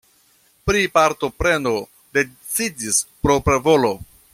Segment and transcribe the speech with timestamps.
[0.69, 1.75] Pri partopreno
[2.19, 3.95] decidis propra volo.